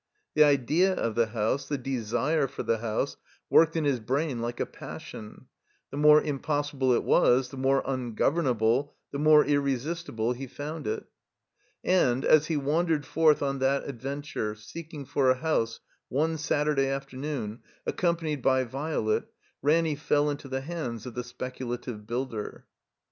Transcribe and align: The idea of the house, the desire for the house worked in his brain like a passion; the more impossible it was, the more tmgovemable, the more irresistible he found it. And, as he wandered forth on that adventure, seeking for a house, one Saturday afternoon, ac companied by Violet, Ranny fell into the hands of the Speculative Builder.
The 0.33 0.43
idea 0.43 0.95
of 0.95 1.13
the 1.13 1.27
house, 1.27 1.67
the 1.67 1.77
desire 1.77 2.47
for 2.47 2.63
the 2.63 2.79
house 2.79 3.17
worked 3.51 3.75
in 3.75 3.83
his 3.85 3.99
brain 3.99 4.41
like 4.41 4.59
a 4.59 4.65
passion; 4.65 5.45
the 5.91 5.97
more 5.97 6.19
impossible 6.19 6.91
it 6.93 7.03
was, 7.03 7.49
the 7.49 7.57
more 7.57 7.83
tmgovemable, 7.83 8.93
the 9.11 9.19
more 9.19 9.45
irresistible 9.45 10.33
he 10.33 10.47
found 10.47 10.87
it. 10.87 11.03
And, 11.83 12.25
as 12.25 12.47
he 12.47 12.57
wandered 12.57 13.05
forth 13.05 13.43
on 13.43 13.59
that 13.59 13.87
adventure, 13.87 14.55
seeking 14.55 15.05
for 15.05 15.29
a 15.29 15.35
house, 15.35 15.81
one 16.09 16.39
Saturday 16.39 16.87
afternoon, 16.87 17.59
ac 17.85 17.97
companied 17.97 18.41
by 18.41 18.63
Violet, 18.63 19.25
Ranny 19.61 19.95
fell 19.95 20.31
into 20.31 20.47
the 20.47 20.61
hands 20.61 21.05
of 21.05 21.13
the 21.13 21.23
Speculative 21.23 22.07
Builder. 22.07 22.65